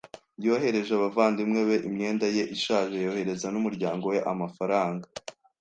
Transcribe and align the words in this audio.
Yohereje 0.45 0.91
abavandimwe 0.95 1.59
be 1.67 1.77
imyenda 1.87 2.25
ye 2.35 2.43
ishaje, 2.55 2.95
yohereza 3.05 3.47
n'umuryango 3.51 4.03
we 4.13 4.17
amafaranga. 4.31 5.05